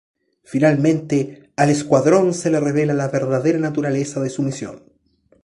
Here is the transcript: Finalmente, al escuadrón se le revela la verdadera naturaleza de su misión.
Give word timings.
Finalmente, 0.43 1.51
al 1.55 1.69
escuadrón 1.69 2.33
se 2.33 2.49
le 2.49 2.59
revela 2.59 2.95
la 2.95 3.09
verdadera 3.09 3.59
naturaleza 3.59 4.19
de 4.19 4.31
su 4.31 4.41
misión. 4.41 4.81